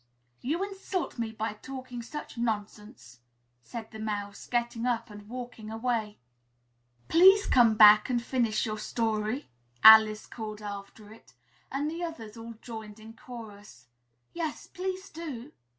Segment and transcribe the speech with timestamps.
[0.41, 3.19] "You insult me by talking such nonsense!"
[3.61, 6.17] said the Mouse, getting up and walking away.
[7.07, 9.47] "Please come back and finish your story!"
[9.83, 11.33] Alice called after it.
[11.71, 13.89] And the others all joined in chorus,
[14.33, 15.51] "Yes, please do!"